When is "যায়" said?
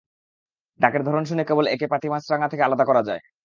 3.03-3.21